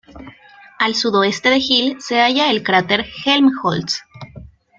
Al 0.79 0.95
sudoeste 0.95 1.51
de 1.51 1.59
Gill 1.61 2.01
se 2.01 2.19
halla 2.19 2.49
el 2.49 2.63
cráter 2.63 3.05
Helmholtz. 3.23 4.01